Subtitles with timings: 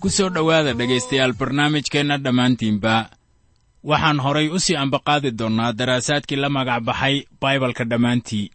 [0.00, 3.10] ku soo dhowaada dhegaystayaal barnaamijkeenna dhammaantiinba.
[3.84, 8.50] Waxaan horay u sii ambaqaadi doonnaa daraasaadkii la magac baxay baibalka dhammaantii.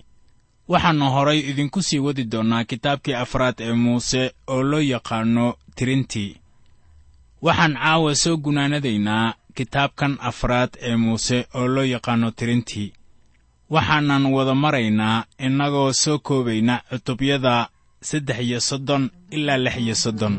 [0.72, 6.32] Waxaannu horay idinku sii wadi doonnaa kitaabkii afraad ee muuse oo loo yaqaanno tirintii.
[7.42, 12.94] Waxaan caawa soo gunaanadaynaa kitaabkan afraad ee muuse oo loo yaqaanno tirintii
[13.70, 17.68] waxaanan wada maraynaa innagoo soo koobayna cutubyada
[18.02, 20.34] saddex iyo soddon ilaa lix iyo soddon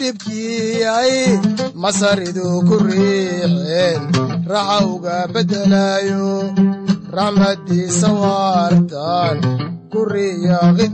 [0.00, 1.12] dhibkiyay
[1.82, 4.00] masaridu ku riixeen
[4.52, 6.26] raxa uga beddelayo
[7.16, 9.36] raxmaddiisa waartan
[9.92, 10.86] ku riyaaqi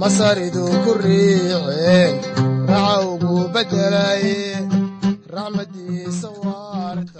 [0.00, 2.14] masaridu ku riixeen
[2.70, 4.24] raxa ugu beddelay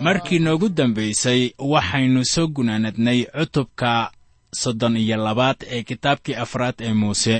[0.06, 4.10] markii noogu dambaysay waxaynu soo gunaanadnay cutubka
[4.60, 7.36] soddon iyo labaad ee kitaabkii afraad ee muuse.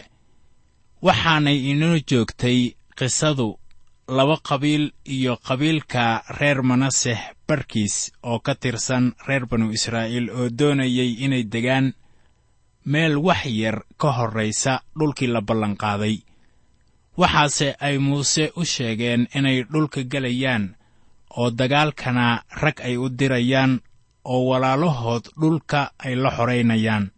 [1.06, 2.60] Waxaanay inoo joogtay
[2.98, 3.48] qisadu
[4.16, 4.84] laba qabiil
[5.16, 11.86] iyo qabiilka reer manasex barkiis oo ka tirsan reer banu israa'iil oo doonayay inay degaan
[12.84, 16.16] meel wax yar ka horraysa dhulkii la ballanqaaday.
[17.16, 20.74] Waxaase ay muuse u sheegeen inay dhulka gelayaan
[21.36, 23.80] oo dagaalkana rag ay u dirayaan
[24.24, 27.10] oo walaalahood dhulka ay la xoraynayaan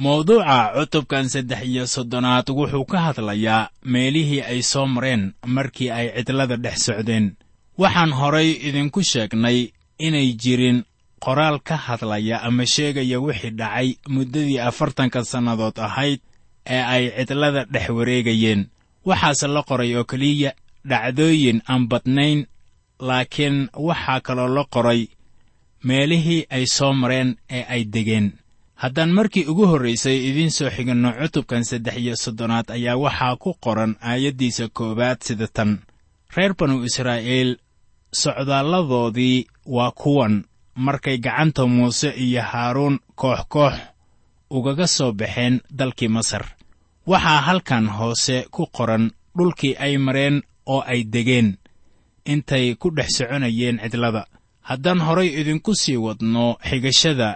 [0.00, 6.56] mawduuca cutubkan saddex iyo soddonaad wuxuu ka hadlayaa meelihii ay soo mareen markii ay cidlada
[6.56, 7.36] dhex socdeen.
[7.78, 9.58] Waxaan horay idinku sheegnay
[9.98, 10.84] inay jirin
[11.24, 16.20] qoraal ka hadlaya ama sheegaya wixii dhacay muddadii afartanka sannadood ahayd
[16.66, 18.66] ee ay cidlada dhex wareegayeen.
[19.04, 20.52] Waxaase la qoray oo keliya
[20.90, 22.46] dhacdooyin aan badnayn
[23.00, 25.08] laakiin waxaa kaloo la qoray
[25.84, 28.32] meelihii ay soo mareen ee ay degeen.
[28.74, 33.96] Haddaan markii ugu horraysay idiin soo xiganno cutubkan saddex iyo soddonaad ayaa waxaa ku qoran
[34.00, 35.78] aayaddiisa koowaad sida tan.
[36.36, 37.56] Reer banu israa'iil
[38.12, 40.44] socdaalladoodii waa kuwan
[40.86, 43.74] markay gacanta muuse iyo haaruun koox koox
[44.56, 46.44] ugaga soo baxeen dalkii masar.
[47.10, 49.04] Waxaa halkan hoose ku qoran
[49.36, 50.36] dhulkii ay mareen
[50.66, 51.48] oo ay degeen.
[52.32, 54.22] Intay ku dhex soconayeen cidlada.
[54.68, 57.28] Haddaan horay idinku sii wadno xigashada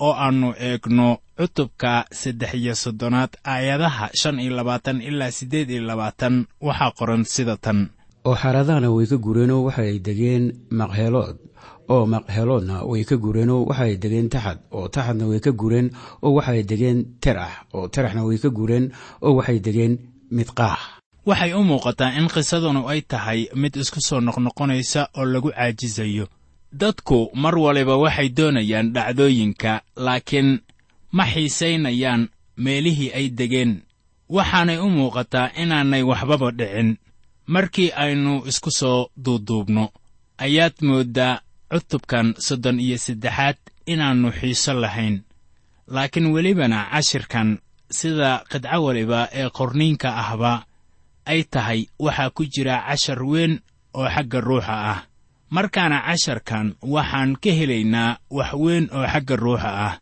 [0.00, 1.08] oo aannu eegno
[1.38, 6.34] cutubka saddex iyo soddonaad aayadaha shan iyo labaatan ilaa siddeed iyo labaatan
[6.66, 7.78] waxaa qoran sida tan.
[8.24, 11.36] Oo xaradahana way ka gureenoo waxa ay degeen maqheelood
[11.88, 15.90] oo maqheeloodna way ka gureenoo waxa ay degeen taxad oo taxadna way ka gureen
[16.22, 19.98] oo waxaay degeen terax oo teraxna way ka gureen oo waxay degeen
[20.30, 20.78] midqaax
[21.26, 26.26] waxay u muuqataa in qisadanu ay tahay mid isku soo noqnoqonaysa oo lagu caajisayo.
[26.72, 30.60] Dadku mar waliba waxay doonayaan dhacdooyinka laakiin
[31.12, 33.82] ma xiisaynayaan meelihii ay degeen.
[34.28, 36.96] Waxaanay u muuqataa inaanay waxbaba dhicin.
[37.46, 39.84] Markii aynu isku soo duuduubno
[40.38, 41.40] ayaad mooddaa
[41.72, 43.56] cutubkan soddon iyo saddexaad
[43.92, 45.24] inaannu xiiso lahayn.
[45.94, 47.58] Laakiin welibana cashirkan
[47.90, 50.52] sida qidco waliba ee qorniinka ahba
[51.24, 53.52] ay tahay waxaa ku jira cashar weyn
[53.94, 55.00] oo xagga ruuxa ah.
[55.50, 59.94] Markaana casharkan waxaan ka helaynaa wax weyn oo xagga ruuxa ah.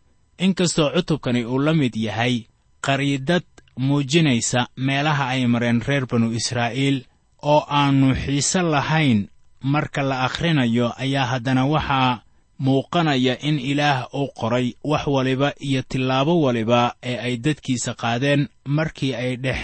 [0.44, 2.46] Inkastoo cutubkani uu la mid yahay
[2.86, 3.44] qariidad
[3.76, 7.04] muujinaysa meelaha ay mareen reer banu israa'iil
[7.42, 9.28] oo aannu xiise lahayn
[9.62, 12.20] marka la akhrinayo ayaa haddana waxaa
[12.58, 19.14] muuqanaya in ilaah uu qoray wax waliba iyo tillaabo waliba ee ay dadkiisa qaadeen markii
[19.14, 19.58] ay dhex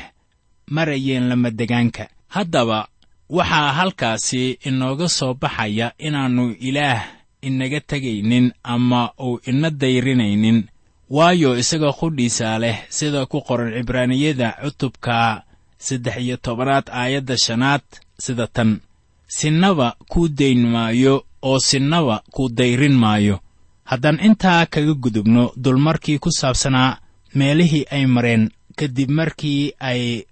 [0.70, 2.88] marayeen lamadegaanka haddaba
[3.30, 7.04] waxaa halkaasi inooga soo baxaya inaannu ilaah
[7.42, 10.64] inaga tegaynin ama uu ina dayrinaynin
[11.10, 15.42] waayo isaga qudhiisa leh sida ku qoran cibraaniyada cutubka
[15.78, 17.82] saddex iyo tobanaad aayadda shanaad
[18.18, 18.80] sida tan
[19.26, 23.40] sinnaba kuu dayn maayo oo sinnaba kuu dayrin maayo.
[23.84, 26.98] Haddaan intaa kaga gudubno dulmarkii ku saabsanaa
[27.34, 30.24] meelihii ay mareen kadib markii ay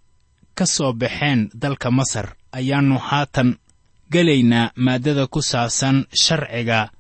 [0.55, 3.56] ka soo baxeen dalka masar ayaannu haatan
[4.12, 6.91] gelaynaa maaddada ku saabsan sharciga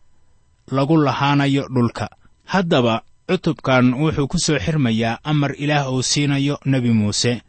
[0.70, 2.08] lagu lahaanayo dhulka.
[2.44, 7.42] Haddaba cutubkan wuxuu ku soo xirmayaa amar ilaah uu siinayo nebi muuse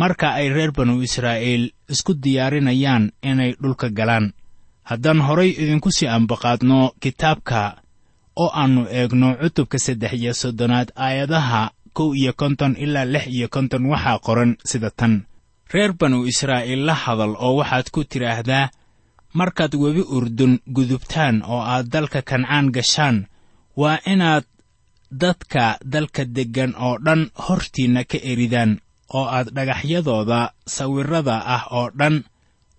[0.00, 4.26] marka ay reer banu israa'iil isku diyaarinayaan inay dhulka galaan.
[4.88, 7.60] Haddaan horay idinku sii ambaqaadno kitaabka
[8.42, 11.62] oo aannu eegno cutubka saddex iyo soddonaad aayadaha
[11.96, 15.14] kow iyo konton ilaa lix iyo konton waxaa qoran sida tan.
[15.72, 18.70] Reer banu israa'iil la hadal oo waxaad ku tidhaahdaa
[19.38, 23.16] markaad webi urdun gudubtaan oo aad dalka kancaan gashaan
[23.80, 24.44] waa inaad
[25.22, 28.72] dadka dalka deggan oo dhan hortiinna ka eridaan
[29.14, 32.24] oo aad dhagaxyadooda sawirrada ah oo dhan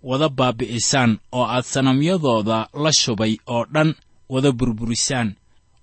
[0.04, 3.96] wada baabi'isaan oo aad sanamyadooda la shubay oo dhan
[4.30, 5.36] wada burburisaan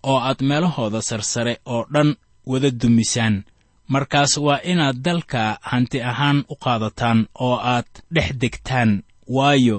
[0.02, 3.44] oo aad meelahooda sarsare oo dhan wada dumisaan.
[3.88, 9.02] Markaas waa inaad dalka hanti ahaan u qaadataan oo aad dhex degtaan.
[9.29, 9.79] Waayo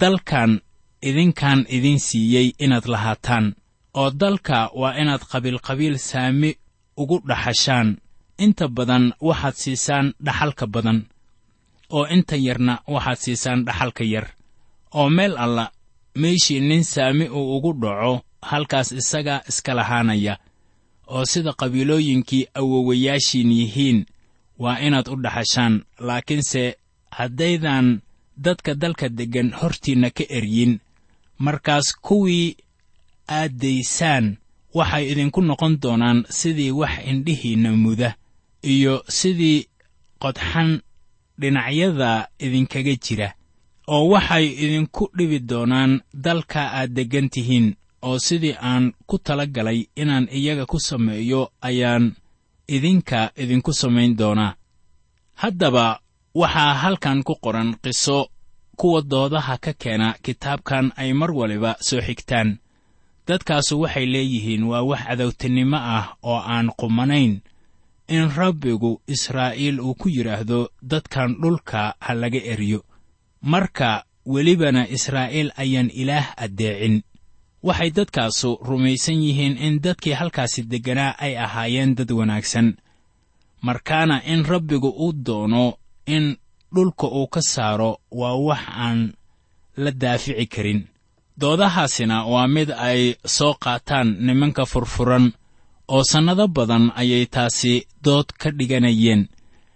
[0.00, 0.60] dalkan
[1.02, 3.54] idinkan idin siiyey inaad lahaataan
[3.94, 6.50] oo dalka waa inaad qabiilqabiil saami
[6.96, 7.88] ugu dhaxashaan
[8.44, 10.98] inta badan waxaad siisaan dhaxalka badan
[11.96, 14.26] oo inta yarna waxaad siisaan dhaxalka yar.
[14.94, 15.70] Oo meel alla
[16.14, 18.12] meeshii nin saami uu ugu dhaco
[18.42, 20.34] halkaas isaga iska lahaanaya.
[21.06, 24.06] Oo sida qabiilooyinkii awowayaashiin yihiin
[24.58, 25.74] waa inaad u dhaxashaan.
[26.06, 26.62] Laakiinse
[27.10, 28.00] haddaydan
[28.44, 30.80] dadka dalka deggan hortiinna ka eryin
[31.38, 32.56] markaas kuwii
[33.28, 34.36] aad daysaan
[34.74, 38.10] waxay idinku noqon doonaan sidii wax indhihiinna muda
[38.62, 39.66] iyo sidii
[40.22, 40.80] qodxan
[41.40, 43.28] dhinacyada idinkaga jira
[43.88, 49.86] oo waxay idinku dhibi doonaan dalka aad deggan tihiin oo sidii aan ku tala galay
[49.96, 52.14] inaan iyaga ku sameeyo ayaan
[52.68, 54.54] idinka idinku samayn doonaa.
[55.34, 56.00] Haddaba
[56.34, 58.28] waxaa halkan ku qoran qiso
[58.76, 62.58] kuwa doodaha ka keena kitaabkan ay mar waliba soo xigtaan.
[63.26, 67.40] Dadkaasu waxay leeyihiin waa wax cadowtinimo ah oo aan qumanayn
[68.08, 72.80] in rabbigu israa'iil uu ku yidhaahdo dadkan dhulka ha laga eriyo.
[73.42, 77.02] Marka welibana israa'iil ayaan ilaah addeecin.
[77.62, 82.76] Waxay dadkaasu rumaysan yihiin in dadkii halkaasi degganaa ay ahaayeen dad wanaagsan.
[83.62, 86.36] Markaana in rabbigu uu doono in
[86.74, 89.12] dhulka uu ka saaro waa wax aan
[89.76, 90.86] la daafici karin.
[91.40, 95.32] Doodahaasina waa mid ay soo qaataan nimanka furfuran
[95.88, 99.28] oo sannado badan ayay taasi dood ka dhiganayeen.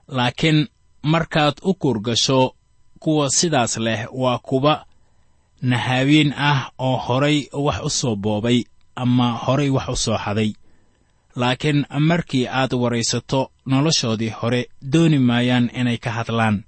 [0.08, 0.68] Laakiin
[1.02, 2.54] markaad u kurgasho
[3.02, 4.84] kuwa sidaas leh waa kuwa
[5.62, 8.64] nahaabiin ah oo horay wax u soo boobay
[8.96, 10.52] ama horay wax u soo xaday
[11.36, 16.64] laakiin markii aad waraysato noloshoodii hore dooni maayaan inay ka hadlaan.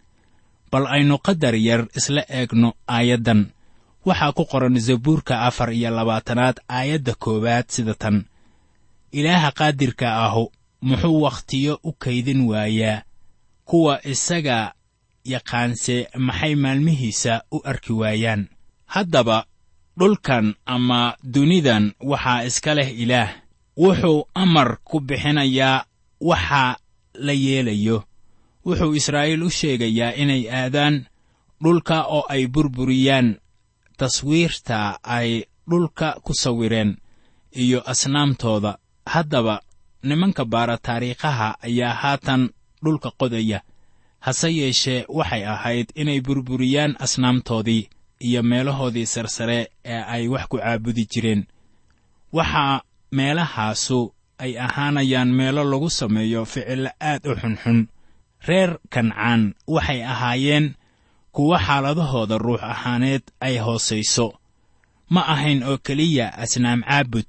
[0.70, 3.50] Bal aynu qadar yar isla eegno aayaddan.
[4.06, 8.25] Waxaa ku qoran zabuurka afar iyo labaatanaad aayadda koowaad sida tan
[9.12, 10.52] ilaaha qaadirka ahu
[10.83, 13.02] muxuu wakhtiyo u kaydin waayaa.
[13.64, 14.75] Kuwa isaga
[15.25, 18.49] yaqaanse maxay maalmihiisa u arki waayaan?
[18.87, 19.45] Haddaba
[19.99, 23.31] dhulkan ama dunidan waxaa iska leh ilaah.
[23.76, 25.85] Wuxuu amar ku bixinayaa
[26.21, 26.76] waxa
[27.14, 28.04] la yeelayo.
[28.66, 31.07] Wuxuu israa'iil u sheegayaa inay aadaan
[31.62, 33.38] dhulka oo ay burburiyaan
[33.99, 36.97] taswiirta ay dhulka ku sawireen
[37.54, 39.62] iyo asnaamtooda haddaba
[40.02, 42.50] nimanka baara taariikhaha ayaa haatan
[42.85, 43.61] dhulka qodaya
[44.21, 47.88] hase yeeshee waxay ahayd inay burburiyaan asnaamtoodii
[48.21, 51.47] iyo meelahoodii sarsare ee ay wax ku caabudi jireen.
[52.32, 52.80] Waxaa
[53.12, 57.88] meelahaasu ay ahaanayaan meelo lagu sameeyo ficillo aad u xunxun.
[58.49, 60.75] Reer kancaan waxay ahaayeen
[61.32, 64.26] kuwo xaaladahooda ruux ahaaneed ay hoosayso
[65.11, 67.26] ma ahayn oo keliya asnaam caabud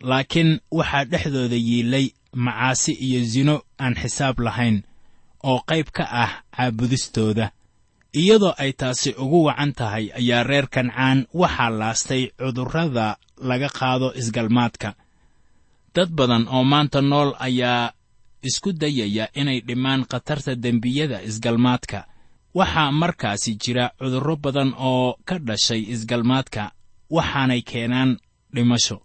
[0.00, 4.82] laakiin waxaa dhexdooda yiilay macaasi iyo sino aan xisaab lahayn
[5.42, 7.50] oo qayb ka ah caabudistooda.
[8.20, 13.16] Iyadoo ay taasi ugu wacan tahay ayaa reer kancaan waxaa laastay cudurrada
[13.48, 14.94] laga qaado isgalmaadka.
[15.94, 17.92] Dad badan oo maanta nool ayaa
[18.42, 22.06] isku dayaya inay dhimaan khatarta dembiyada isgalmaadka.
[22.54, 26.72] Waxaa markaasi jira cudurro badan oo ka dhashay isgalmaadka
[27.10, 28.10] waxaanay keenaan
[28.54, 28.96] dhimasho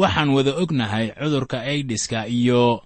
[0.00, 2.82] waxaan wada ognahay cudurka aidiska iyo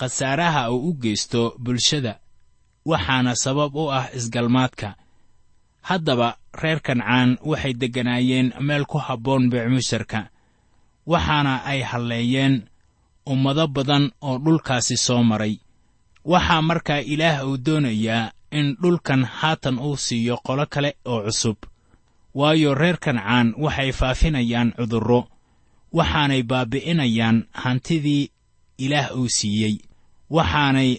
[0.00, 2.12] khasaaraha uu u geysto bulshada
[2.90, 4.88] waxaana sabab u ah isgalmaadka.
[5.88, 6.28] Haddaba
[6.62, 10.20] reer kancaan waxay degganaayeen meel ku habboon beecmusharka
[11.06, 12.54] waxaana ay halleeyeen
[13.32, 15.54] ummado badan oo dhulkaasi soo maray.
[16.24, 21.56] Waxaa markaa ilaah uu doonayaa in dhulkan haatan uu siiyo qolo kale oo cusub.
[22.34, 25.20] Waayo reer kancaan waxay faafinayaan cudurro
[25.92, 28.30] waxaanay baabbi'inayaan hantidii
[28.78, 29.74] ilaah uu siiyey
[30.30, 30.90] waxaanay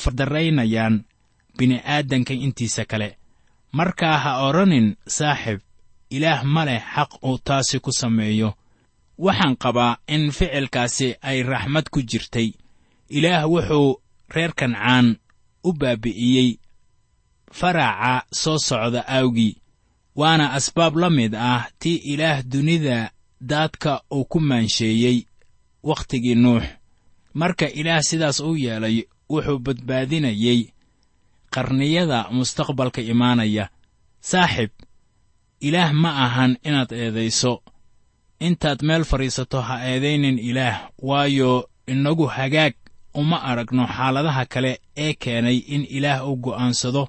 [0.00, 1.04] fardaraynayaan
[1.58, 3.16] bini'aadanka intiisa kale.
[3.72, 5.60] Markaa ha odhanin saaxib
[6.10, 8.50] ilaah ma leh xaq uu taasi ku sameeyo.
[9.18, 12.48] Waxaan qabaa in ficilkaasi ay raxmad ku jirtay.
[13.16, 14.00] Ilaah wuxuu
[14.34, 15.06] reer kancaan
[15.64, 16.58] u baabbi'iyey
[17.58, 19.56] faraaca soo socda aawgii
[20.16, 23.10] waana asbaab la mid ah tii ilaah dunida
[23.50, 25.18] daadka uu ku maansheeyey
[25.88, 26.64] wakhtigii nuux.
[27.34, 28.96] Marka ilaah sidaas u yeelay
[29.30, 30.60] wuxuu badbaadinayey
[31.54, 33.64] qarniyada mustaqbalka imaanaya.
[34.20, 34.70] Saaxib
[35.60, 37.62] ilaah ma ahan inaad eedayso.
[38.46, 40.76] Intaad meel fadhiisato ha eedaynin ilaah
[41.08, 42.74] waayo inagu hagaag
[43.14, 47.08] uma aragno xaaladaha kale ee keenay in ilaah u go'aansado.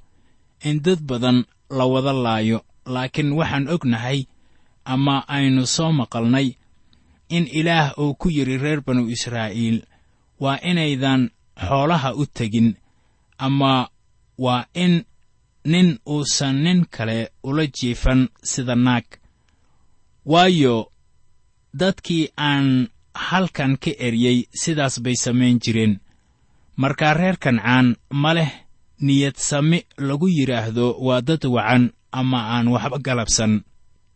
[0.63, 2.59] In dad badan la wada laayo
[2.93, 4.19] laakiin waxaan ognahay
[4.85, 6.47] ama aynu soo maqalnay
[7.29, 9.77] in ilaah uu ku yidhi reer banu israa'iil
[10.39, 11.21] waa inaydan
[11.67, 12.69] xoolaha u tegin
[13.37, 13.89] ama
[14.37, 14.93] waa in
[15.71, 19.05] nin uusan nin kale ula jiifan sida naag.
[20.25, 20.91] Waayo
[21.79, 22.67] dadkii aan
[23.13, 25.99] halkan ka eryey sidaas bay samayn jireen.
[26.81, 28.51] Markaa reer kancaan ma leh
[29.05, 33.63] niyad sami lagu yidhaahdo waa dad wacan ama aan waxba galabsan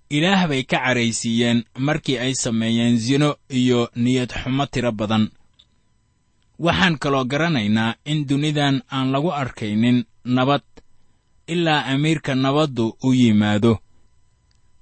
[0.09, 5.29] ilaah bay ka cadhaysiiyeen markii ay sameeyeen sino iyo niyad xumo tiro badan.
[6.59, 10.61] Waxaan kaloo garanaynaa in dunidan aan lagu arkaynin nabad
[11.47, 13.79] ilaa amiirka nabaddu u yimaado.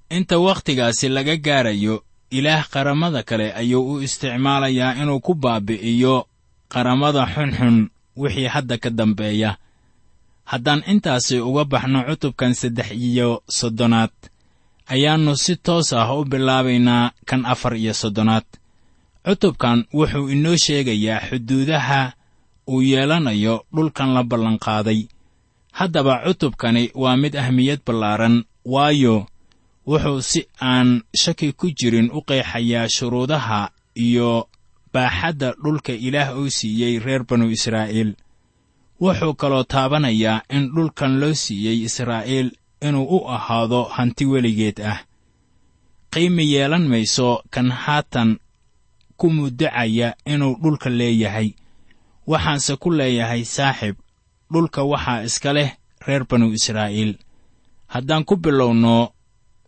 [0.10, 6.28] Inta wakhtigaasi laga gaarayo ilaah qaramada kale ayuu u isticmaalayaa inuu ku baabbi'iyo
[6.74, 9.58] qaramada xunxun wixii hadda ka dambeeya.
[10.46, 14.12] Haddaan intaasi uga baxno cutubkan saddex iyo soddonaad
[14.94, 18.46] ayaannu si toos ah u bilaabaynaa kan afar iyo soddonaad.
[19.26, 22.02] Cutubkan wuxuu inoo sheegayaa xuduudaha
[22.72, 25.02] uu yeelanayo dhulkan la ballanqaaday.
[25.72, 29.28] Haddaba cutubkani waa mid ahmiyad ballaaran waayo
[29.88, 34.48] wuxuu si aan shaki ku jirin u qeexayaa shuruudaha iyo
[34.94, 38.16] baaxadda dhulka ilaah uu siiyey reer banu israa'iil.
[39.02, 42.50] Wuxuu kaloo taabanayaa in dhulkan loo siiyey israa'iil
[42.82, 45.00] inuu u ahaado hanti weligeed ah.
[46.12, 48.40] Qiimi yeelan mayso kan haatan
[49.18, 51.50] ku muddacaya inuu dhulka leeyahay.
[52.28, 53.96] Waxaanse ku leeyahay saaxib
[54.52, 55.70] dhulka waxaa iska leh
[56.08, 57.18] reer banu israa'iil.
[57.88, 59.10] Haddaan ku bilowno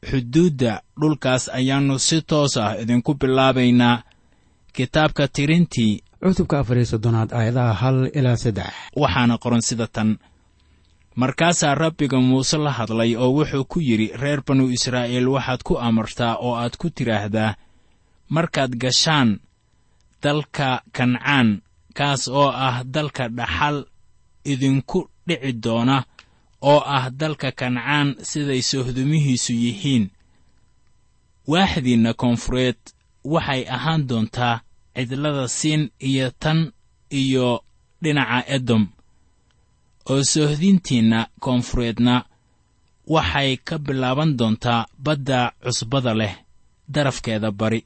[0.10, 4.04] xuduudda dhulkaas ayaannu si toos ah idinku bilaabaynaa.
[4.74, 8.72] Kitaabka tirintii cutubka afar iyo soddonaad aayadaha hal ilaa saddex.
[8.96, 10.18] Waxaana qoran sida tan
[11.16, 16.36] markaasaa rabbiga muuse la hadlay oo wuxuu ku yidhi reer banu israa'iil waxaad ku amartaa
[16.36, 17.56] oo aad ku tidhaahdaa
[18.30, 19.40] markaad gashaan
[20.24, 21.62] dalka kancaan
[21.98, 23.86] kaas oo ah dalka dhaxal
[24.46, 26.04] idinku dhici doona
[26.62, 30.06] oo ah dalka kancaan siday sohdumihiisu yihiin.
[31.48, 32.78] Waaxdiinna koonfureed
[33.34, 34.62] waxay ahaan doontaa
[34.96, 36.72] cidlada siin iyo tan
[37.12, 37.64] iyo
[38.04, 38.84] dhinaca edom
[40.12, 42.16] oo soohdintiinna koonfureedna
[43.14, 46.36] waxay ka bilaaban doontaa badda cusbada leh
[46.94, 47.82] darafkeeda bari.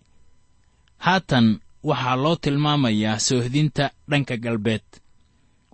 [1.06, 1.48] Haatan
[1.90, 4.86] waxaa loo tilmaamayaa soohdinta dhanka galbeed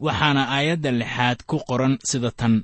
[0.06, 2.56] waxaana aayadda lixaad ku qoran sida tan.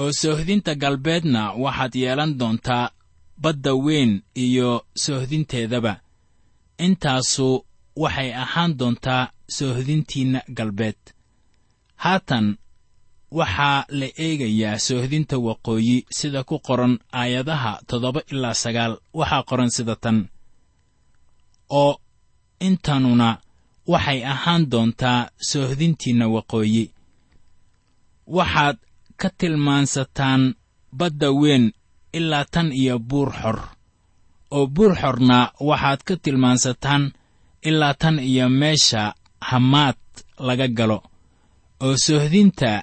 [0.00, 2.84] Oo soohdinta galbeedna waxaad yeelan doontaa
[3.42, 4.12] badda weyn
[4.44, 4.70] iyo
[5.04, 5.92] soohdinteedaba
[6.86, 7.48] intaasu
[8.02, 9.22] waxay ahaan doontaa
[9.56, 11.00] soohdintiinna galbeed.
[12.04, 12.46] Haatan
[13.30, 18.92] waxaa la eegayaa soohdinta waqooyi sida ku qoran aayadaha toddoba ilaa sagaal.
[19.18, 20.18] Waxaa qoran sida tan
[21.80, 21.92] oo
[22.60, 23.28] intanuna
[23.92, 26.84] waxay ahaan doontaa soohdintiinna waqooyi.
[28.36, 28.76] Waxaad
[29.20, 30.42] ka tilmaansataan
[30.98, 31.64] badda weyn
[32.18, 33.58] ilaa tan iyo buur xor
[34.56, 37.12] oo buur xorna waxaad ka tilmaansataan
[37.68, 39.14] ilaa tan iyo meesha
[39.48, 39.96] hamaad
[40.46, 40.98] laga galo
[41.84, 42.82] oo soohdinta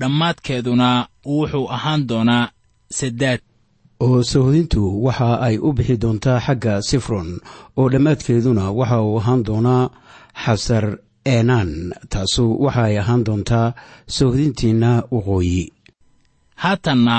[0.00, 0.88] dhammaadkeeduna
[1.26, 2.44] wuxuu ahaan doonaa
[2.98, 3.40] sadaad
[4.00, 7.28] oo sohdintu waxa ay u bixi doontaa xagga sifron
[7.78, 9.84] oo dhammaadkeeduna waxa uu ahaan doonaa
[10.44, 10.84] xasar
[11.34, 11.70] eenaan
[12.12, 13.66] taasu waxa ay ahaan doontaa
[14.16, 15.62] sohdintiinna waqooyi
[16.62, 17.16] haatanna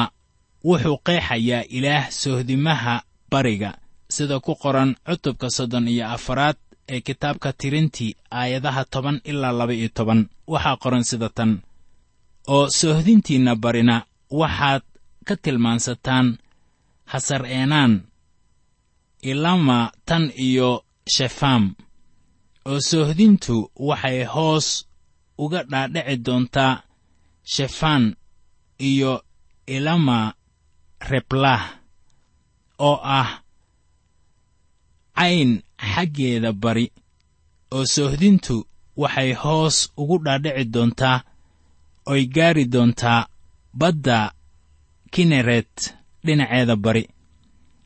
[0.69, 2.95] wuxuu qeexayaa ilaah sohdimaha
[3.31, 3.71] bariga
[4.15, 6.57] sida ku qoran cutubka soddon iyo afaraad
[6.93, 10.19] ee kitaabka tirintii aayadaha toban ilaa laba iyo toban.
[10.47, 11.51] Waxaa qoran sida tan
[12.47, 13.95] oo soohdintiinna barina
[14.39, 14.83] waxaad
[15.27, 16.27] ka tilmaansataan
[17.11, 17.93] hasar eenaan
[19.21, 20.85] ilama tan iyo
[21.15, 21.75] shefaam
[22.65, 24.67] oo soohdintu waxay hoos
[25.37, 26.83] uga dhaadhici doontaa
[27.53, 28.15] shefaan
[28.79, 29.23] iyo
[29.67, 30.33] ilama
[31.09, 31.61] reblah
[32.79, 33.29] oo ah
[35.17, 35.51] cayn
[35.93, 36.85] xaggeeda bari
[37.75, 38.55] oo soohdintu
[39.01, 41.17] waxay hoos ugu dhaadhici doontaa
[42.05, 43.27] oy gaari doontaa
[43.79, 44.31] badda
[45.11, 45.95] kineret
[46.25, 47.03] dhinaceeda bari.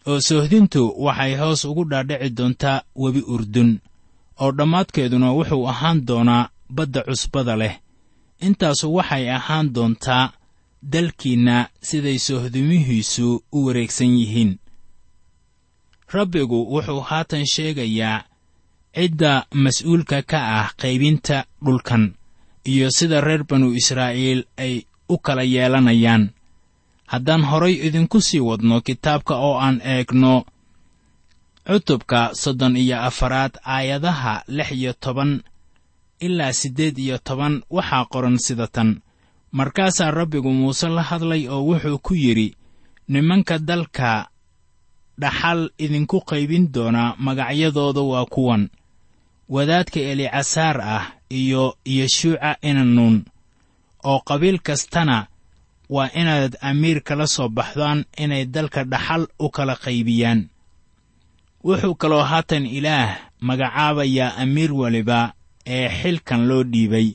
[0.07, 3.79] Oo soohdintu waxay hoos ugu dhaadhici doontaa webi urdun
[4.41, 7.75] oo dhammaadkeeduna wuxuu ahaan doonaa badda cusbada leh.
[8.41, 10.33] Intaasu waxay ahaan doontaa
[10.91, 14.59] dalkiinna siday soohdimihiisu u wareegsan yihiin.
[16.13, 18.23] Rabbigu wuxuu haatan sheegayaa
[18.95, 22.16] cidda mas'uulka ka ah qaybinta dhulkan
[22.71, 24.73] iyo sida reer banu israa'iil ay
[25.09, 26.23] u kala yeelanayaan.
[27.11, 30.33] Haddaan horay idinku sii wadno kitaabka oo aan eegno
[31.67, 35.31] cutubka soddon iyo afaraad aayadaha lix iyo toban
[36.19, 38.89] ilaa siddeed iyo toban waxaa qoran sida tan.
[39.51, 42.55] Markaasaa rabbigu muuse la hadlay oo wuxuu ku yidhi
[43.07, 44.27] nimanka dalka
[45.21, 48.63] dhaxal idinku qaybin doonaa magacyadooda waa kuwan.
[49.49, 53.25] Wadaadka elicasaar ah iyo yeshuuca inanuun
[54.03, 55.27] oo qabiil kastana
[55.89, 60.49] waa inaad amiir kala soo baxdaan inay dalka dhaxal u kala qaybiyaan.
[61.63, 63.09] Wuxuu kaloo haatan ilaah
[63.41, 65.33] magacaabayaa amiir weliba
[65.65, 67.07] ee xilkan loo dhiibay.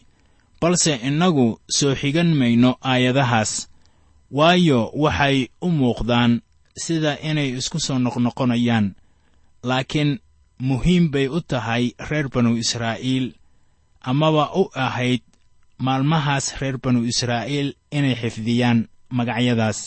[0.60, 3.68] Balse innagu soo xigan mayno aayadahaas.
[4.30, 6.40] Waayo waxay u muuqdaan
[6.84, 8.86] sida inay isku soo noqnoqonayaan.
[9.62, 10.18] Laakiin
[10.68, 13.26] muhiim bay u tahay reer banu israa'iil
[14.10, 15.22] amaba u ahayd
[15.78, 19.78] maalmahaas reer banu israa'iil inay xifdiyaan magacyadaas.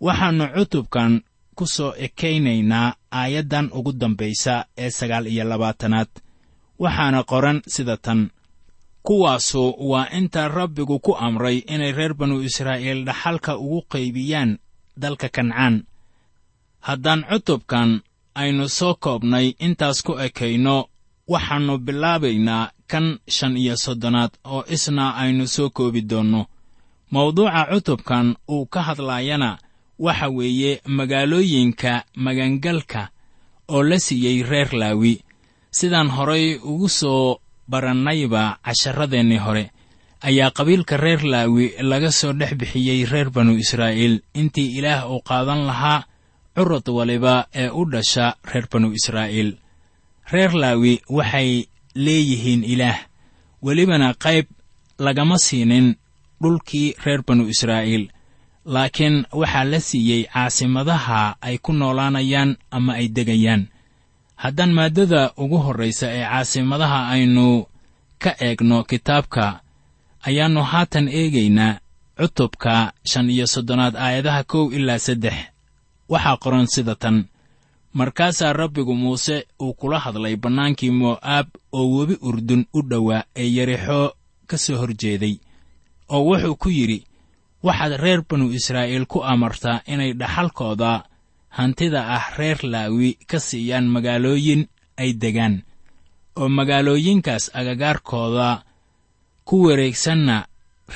[0.00, 1.12] Waxaannu cutubkan
[1.56, 6.10] ku soo ekaynaynaa aayaddan ugu dambaysa ee sagaal iyo labaatanaad.
[6.82, 8.30] Waxaana qoran sida tan.
[9.06, 14.50] Kuwaasu waa inta rabbigu ku amray inay reer banu israa'iil dhaxalka ugu qaybiyaan
[15.02, 15.74] dalka kancaan.
[16.86, 18.02] Haddaan cutubkan
[18.40, 20.76] aynu soo koobnay intaas ku ekayno
[21.28, 26.46] waxaannu bilaabaynaa kan shan iyo soddonaad oo isna aynu soo koobi doonno.
[27.10, 29.58] Mawduuca cutubkan uu ka hadlaayana
[29.98, 33.08] waxa weeye magaalooyinka magangalka
[33.68, 35.14] oo la siiyey reer laawi.
[35.70, 39.64] Sidaan horay ugu soo barannayba casharradeennii hore
[40.20, 44.20] ayaa qabiilka reer laawi laga soo dhex bixiyey reer banu israa'iil.
[44.34, 46.04] Intii ilaah uu qaadan lahaa
[46.56, 49.56] curad waliba ee u dhasha reer banu israa'iil
[50.32, 51.50] reer laawi waxay
[51.94, 52.98] leeyihiin ilaah.
[53.62, 54.46] Welibana qayb
[54.98, 55.96] lagama siinin
[56.42, 58.04] dhulkii reer banu israa'iil.
[58.64, 63.62] Laakiin waxaa la siiyey caasimadaha ay ku noolaanayaan ama ay degayaan.
[64.42, 67.66] Haddaan maaddada ugu horraysa ee caasimadaha aynu
[68.22, 69.60] ka eegno kitaabka
[70.28, 71.80] ayaannu haatan eegaynaa
[72.18, 75.34] cutubka shan iyo soddonaad aayadaha kow ilaa saddex.
[76.08, 77.16] Waxaa qoran sida tan
[77.98, 81.46] markaasaa rabbigu muuse uu kula hadlay bannaankii mo'aab
[81.78, 84.06] oo webi urdun u dhowaa ee yarixoo
[84.48, 85.34] ka soo hor jeeday
[86.14, 86.98] oo wuxuu ku yidhi
[87.66, 90.92] waxaad reer banu israa'iil ku amartaa inay dhaxalkooda
[91.56, 94.62] hantida ah reer laawi ka siiyaan magaalooyin
[95.02, 95.54] ay degaan
[96.40, 98.48] oo magaalooyinkaas agagaarkooda
[99.48, 100.36] ku wareegsanna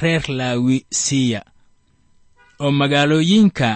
[0.02, 1.40] reer laawi siiya
[2.62, 3.70] oo magaalooyinka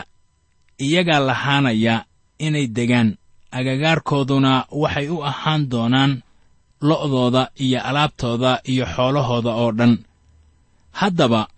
[0.87, 1.95] iyagaa lahaanaya
[2.39, 3.17] inay degaan.
[3.59, 6.13] Agagaarkooduna waxay u ahaan doonaan
[6.89, 9.99] lo'dooda iyo alaabtooda iyo xoolahooda oo dhan.
[10.93, 11.49] Haddaba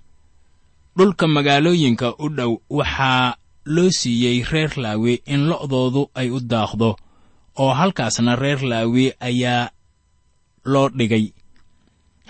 [0.97, 3.35] dhulka magaalooyinka u dhow waxaa
[3.75, 6.97] loo siiyey reer laawi in lo'doodu ay u daaqdo
[7.63, 9.71] oo halkaasna reer laawi ayaa
[10.65, 11.33] loo dhigay.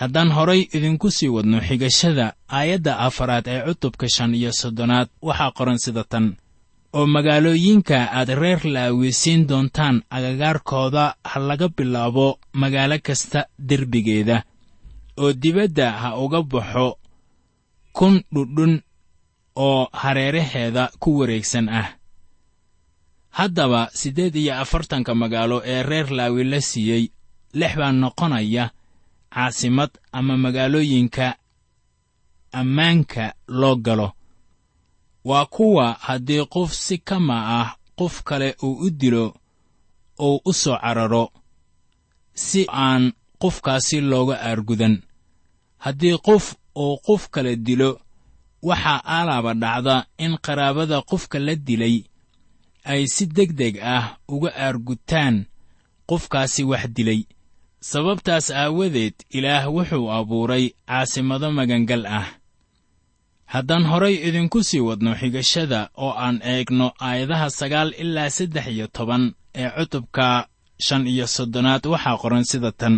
[0.01, 5.79] Haddaan horay idinku sii wadno xigashada aayadda afaraad ee cutubka shan iyo soddonaad waxaa qoran
[5.85, 6.37] sida tan
[6.97, 14.37] oo magaalooyinka aad reer laawi siin doontaan agagaarkooda ha laga bilaabo magaalo kasta derbigeeda
[15.21, 16.89] oo dibadda ha uga baxo
[17.97, 18.75] kun dhudhun
[19.57, 21.89] oo hareeraheeda ku wareegsan ah.
[23.31, 27.05] Haddaba siddeed iyo afartanka magaalo ee reer laawi la siiyey
[27.55, 28.65] lix baa noqonaya
[29.35, 31.27] caasimad ama magaalooyinka
[32.53, 34.13] ammaanka loo galo
[35.25, 39.35] waa kuwa haddii qof si kama ah qof kale uu u dilo
[40.21, 41.31] uu u soo cararo
[42.35, 45.03] si aan qofkaasi looga aargudan.
[45.79, 48.01] Haddii qof uu qof kale dilo
[48.63, 52.05] waxaa aalaaba dhacda in qaraabada qofka la dilay
[52.85, 55.47] ay si deg deg ah uga aargutaan
[56.09, 57.21] qofkaasi wax dilay.
[57.81, 62.27] Sababtaas aawadeed ilaah wuxuu abuuray caasimado magangal ah
[63.55, 69.25] haddaan horay idinku sii wadno xigashada oo aan eegno aayadaha sagaal ilaa saddex iyo toban
[69.61, 70.27] ee cutubka
[70.87, 72.97] shan iyo soddonaad waxaa qoran sida tan.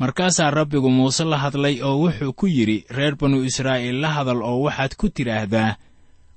[0.00, 4.58] Markaasaa rabbigu muuse la hadlay oo wuxuu ku yidhi reer banu israa'iil la hadal oo
[4.66, 5.76] waxaad ku tidhaahdaa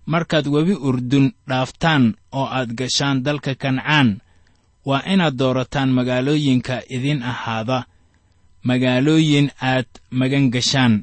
[0.05, 2.03] markaad webi urdun dhaaftaan
[2.39, 4.09] oo aad gashaan dalka kancaan
[4.85, 7.77] waa inaad doorataan magaalooyinka idin ahaada
[8.67, 10.93] magaalooyin aad magan gashaan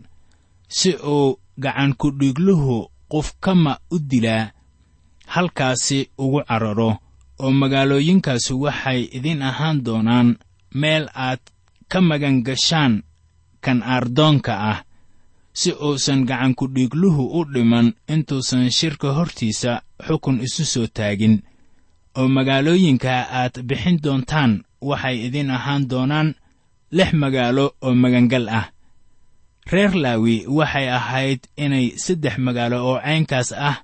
[0.68, 2.77] si uu gacankudhigluhu
[3.12, 4.51] qof kama u dilaa
[5.35, 6.90] halkaasi ugu cararo
[7.42, 10.29] oo magaalooyinkaasu waxay idin ahaan doonaan
[10.81, 11.40] meel aad
[11.90, 13.03] ka magan gashaan
[13.64, 14.79] kan aardoonka ah
[15.61, 19.72] si uusan gacankudhigluhu u dhiman intuusan shirka hortiisa
[20.07, 21.42] xukun isu soo taagin.
[22.18, 24.53] Oo magaalooyinka aad bixin doontaan
[24.88, 26.29] waxay idin ahaan doonaan
[26.96, 28.66] lix magaalo oo magangal ah
[29.70, 33.77] reer laawi waxay ahayd inay saddex magaalo oo caynkaas ah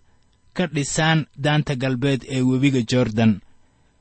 [0.57, 3.41] ka dhisaan daanta galbeed ee webiga jordan.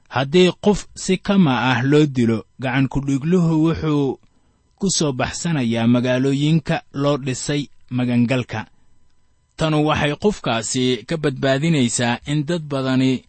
[0.09, 4.19] Haddii qof si kama ah loo dilo gacankudhigluhu wuxuu
[4.79, 8.65] ku soo baxsanayaa magaalooyinka loo dhisay magangalka.
[9.57, 13.23] Tanu waxay qofkaasi ka badbaadinaysaa in dad badani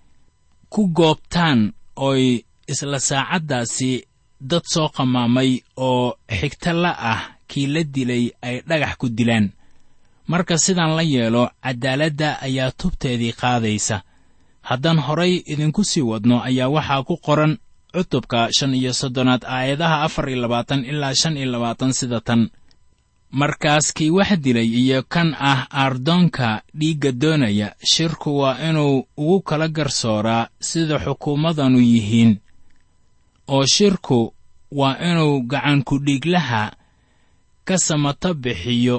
[0.73, 3.91] ku goobtaan ooy isla saacaddaasi
[4.41, 9.47] dad soo qamaamay oo xigta la ah kii la dilay ay dhagax ku dilaan.
[10.29, 14.03] Marka sidaan la yeelo caddaaladda ayaa tubteedii qaadaysa.
[14.69, 17.59] Haddaan horay idinku sii wadno ayaa waxaa ku qoran
[17.95, 22.51] cutubka shan iyo soddonaad aayadaha afar iyo labaatan ilaa shan iyo labaatan sida tan.
[23.31, 29.69] Markaas kii wax dilay iyo kan ah aardoonka dhiigga doonaya shirku waa inuu ugu kala
[29.69, 32.39] garsooraa sida xukuumadanu yihiin.
[33.49, 34.35] Oo shirku
[34.73, 36.73] waa inuu gacankudhiiglaha
[37.68, 38.96] ka samata bixiyo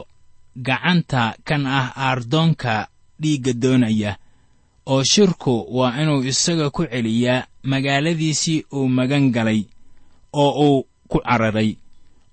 [0.65, 2.73] gacanta kan ah aardoonka
[3.21, 4.11] dhiigga doonaya
[4.91, 9.61] oo shirku waa inuu isaga ku celiyaa magaaladiisii uu magan galay
[10.41, 10.79] oo uu
[11.11, 11.71] ku cararay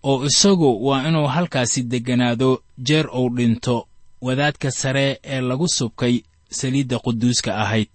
[0.08, 2.50] oo isagu waa inuu halkaasi degganaado
[2.86, 3.76] jeer uu dhinto
[4.26, 6.14] wadaadka sare ee lagu subkay
[6.58, 7.92] saliidda quduuska ahayd.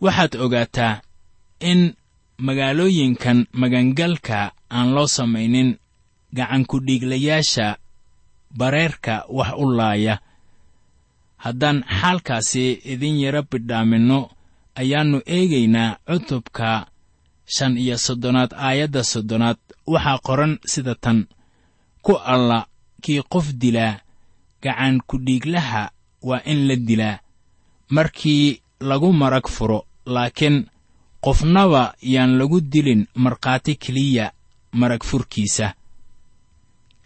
[0.00, 1.00] Waxaad ogaataa
[1.70, 1.80] in
[2.46, 5.70] magaalooyinkan magangalka aan loo samaynin
[6.34, 7.76] gacankudhiiglayaasha
[8.58, 10.18] bareerka wax u laaya.
[11.36, 14.30] Haddaan xaalkaasi idin yara bidhaaminno
[14.80, 16.86] ayaannu eegaynaa cutubka
[17.54, 21.26] shan iyo soddonaad aayadda soddonaad waxaa qoran sida tan.
[22.02, 22.66] Ku alla
[23.02, 24.00] kii qof dilaa
[24.62, 25.90] gacankudhiiglaha
[26.22, 27.18] waa in la dilaa.
[27.90, 30.66] Markii lagu marag furo laakiin
[31.20, 34.32] qofnaba yaan lagu dilin markhaati keliya
[34.72, 35.74] marag furkiisa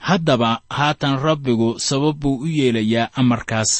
[0.09, 3.73] haddaba haatan rabbigu sabab buu u yeelayaa amarkaas.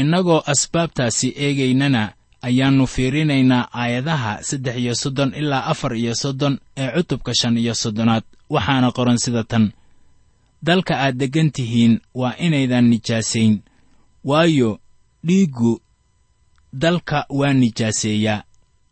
[0.00, 2.02] Innagoo asbaabtaasi eegaynana
[2.46, 8.24] ayaannu fiirinaynaa aayadaha saddex iyo soddon ilaa afar iyo soddon ee cutubka shan iyo soddonaad.
[8.54, 9.64] Waxaana qoran sida tan.
[10.66, 13.54] Dalka aad deggan tihiin waa inaydan nijaasayn
[14.24, 14.70] waayo
[15.26, 15.72] dhiiggu
[16.82, 18.42] dalka waa nijaaseeyaa.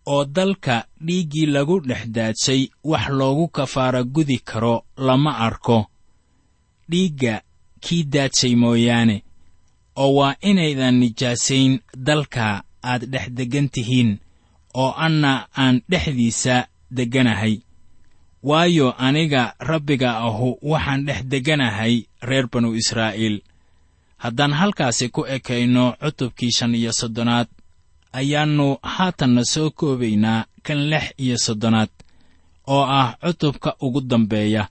[0.07, 5.79] Oo dalka dhiiggii lagu dhex daadshay wax loogu kafaara gudi karo lama arko
[6.91, 7.43] dhiigga
[7.81, 9.17] kii daadshay mooyaane
[9.97, 11.73] oo waa inaydan nijaasayn
[12.07, 14.11] dalka aad dhex deggan tihiin
[14.75, 17.55] oo anna aan dhexdiisa degganahay.
[18.43, 23.37] Waayo aniga rabbiga ahu waxaan dhex degganahay reer banu israa'iil.
[24.23, 27.49] Haddaan halkaasi ku ekayno cutubkii shan iyo soddonaad
[28.13, 31.91] ayaannu haatanna soo koobaynaa kan lix iyo soddonaad
[32.67, 34.69] oo ah cutubka ugu dambeeya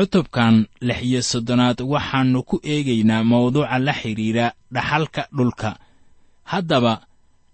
[0.00, 5.70] cutubkan lix iyo soddonaad waxaannu ku eegaynaa mawduuca la xidhiidha dhaxalka dhulka.
[6.50, 6.94] Haddaba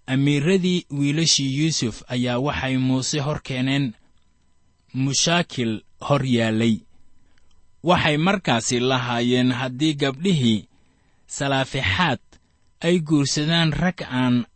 [0.06, 3.84] amiiradii wiilashii yuusuf ayaa waxay muuse hor keeneen
[4.94, 5.72] mushaakil
[6.06, 6.74] hor yaallay.
[7.88, 10.66] Waxay markaasi lahaayeen haddii gabdhihii
[11.26, 12.22] salaafixaad
[12.86, 14.46] ay guursadaan rag aan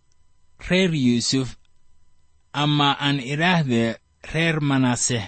[0.68, 1.48] reer yuusuf
[2.52, 3.98] ama aan idhaahdee
[4.32, 5.26] reer manaseh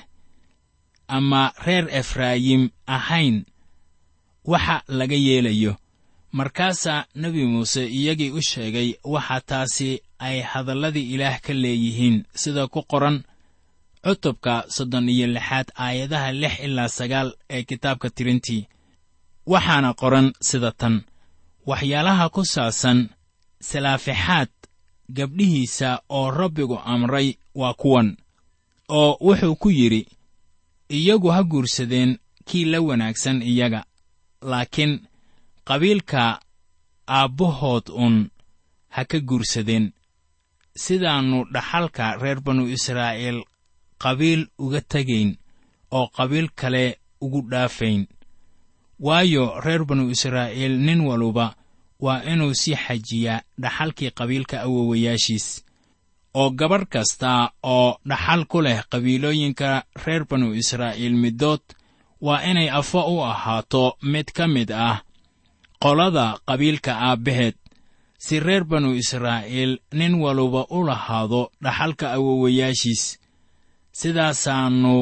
[1.16, 2.62] ama reer efraayim
[2.96, 3.36] ahayn
[4.50, 5.72] waxa laga yeelayo.
[6.38, 12.80] Markaasaa nebi muuse iyagii u sheegay waxa taasi ay hadalladii ilaah ka leeyihiin sida ku
[12.90, 13.16] qoran
[14.04, 18.62] cutubka soddon iyo lixaad aayadaha lix ilaa sagaal ee kitaabka tirintii
[19.52, 20.94] waxaana qoran sida tan.
[21.70, 22.98] Waxyaalaha ku saabsan
[23.68, 24.48] salaafixaad
[25.16, 27.28] gabdhihiisa oo rabbigu amray
[27.60, 28.08] waa kuwan
[28.88, 30.02] oo wuxuu ku yidhi
[30.98, 32.10] iyagu ha guursadeen
[32.48, 33.80] kii la wanaagsan iyaga
[34.50, 34.92] laakiin
[35.68, 36.40] qabiilka
[37.08, 38.16] aabbahood un
[38.94, 39.92] ha ka guursadeen.
[40.84, 43.38] Sidaannu dhaxalka reer banu israa'iil
[44.02, 45.30] qabiil uga tegayn
[45.96, 46.84] oo qabiil kale
[47.20, 48.06] ugu dhaafayn.
[49.06, 51.46] Waayo reer banu israa'iil nin waluba
[52.00, 55.46] waa inuu sii xajiyaa dhaxalkii qabiilka awowayaashiis
[56.40, 59.70] oo gabadh kasta oo dhaxal ku leh qabiilooyinka
[60.04, 61.62] reer banu israa'iil middood
[62.26, 64.96] waa inay afo u ahaato mid ka mid ah
[65.82, 67.56] qolada qabiilka aabbaheed.
[68.24, 73.18] Si reer banu israa'iil nin waluba u lahaado dhaxalka awowayaashiis
[73.98, 74.94] sidaasaannu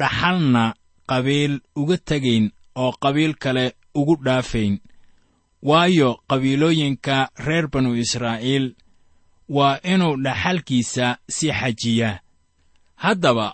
[0.00, 0.64] dhaxalna
[1.10, 2.44] qabiil uga tegayn
[2.82, 3.64] oo qabiil kale
[3.98, 4.74] ugu dhaafayn.
[5.68, 8.66] Waayo qabiilooyinka reer banu israa'iil
[9.56, 12.20] waa inuu dhaxalkiisa sii xajiyaa
[13.02, 13.46] haddaba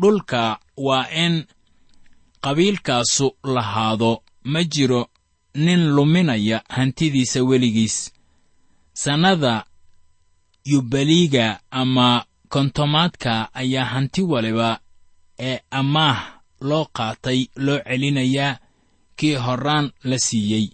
[0.00, 0.42] dhulka
[0.86, 1.34] waa in
[2.44, 4.12] qabiilkaasu lahaado
[4.52, 5.02] ma jiro
[5.64, 7.96] nin luminaya hantidiisa weligiis.
[8.92, 9.64] Sannada
[10.64, 14.80] yubaliiga ama kontomaadka ayaa hanti waliba
[15.38, 16.18] ee amaah
[16.68, 18.58] loo qaatay loo celinayaa
[19.16, 20.66] kii horraan la siiyey.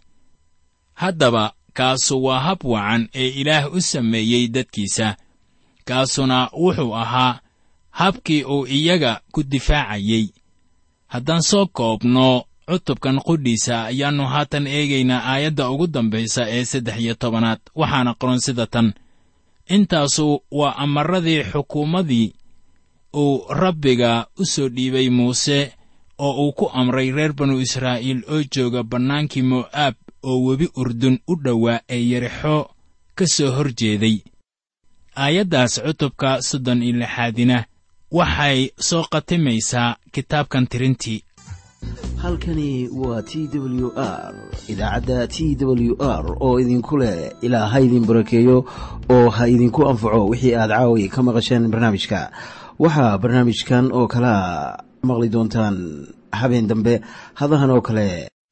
[1.00, 5.16] Haddaba kaasu waa hab wacan ee ilaah u sameeyey dadkiisa.
[5.88, 7.40] Kaasuna wuxuu ahaa
[7.90, 10.26] habkii uu iyaga ku difaacayey.
[11.12, 17.60] Haddaan soo koobno cutubkan qudhiisa ayaannu haatan eegaynaa aayadda ugu dambaysa ee saddex iyo tobanaad
[17.80, 18.88] waxaana qoran sida tan.
[19.76, 22.32] Intaasu waa amaradii xukuumaddii
[23.22, 25.72] uu rabbiga u soo dhiibay muuse
[26.18, 31.34] oo uu ku amray reer banu israa'iil oo jooga bannaankii mo'aab oo webi urdun u
[31.44, 32.70] dhowaa ee yarixo
[33.14, 34.16] ka soo hor jeeday
[35.16, 37.64] aayaddaas cutubka soddon iyo lixaadina
[38.12, 41.24] waxay soo khatimaysaa kitaabkan tirintii.
[42.22, 44.34] Halkani waa t w r
[44.68, 48.64] idaacadda t w r oo idinku leh ilaa ha idin barakeeyo
[49.08, 52.30] oo ha idinku anfaco wixii aad caawi ka maqasheen barnaamijka.
[52.78, 55.76] Waxaa barnaamijkan oo kalaa maqli doontaan
[56.32, 57.00] habeen dambe
[57.34, 58.28] hadahan oo kale